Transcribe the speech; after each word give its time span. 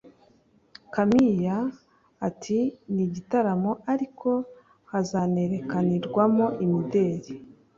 Camille 0.95 1.53
ati 2.27 2.59
“Ni 2.93 3.01
igitaramo 3.07 3.71
ariko 3.93 4.29
hazanerekanirwamo 4.91 6.45
imideli 6.65 7.31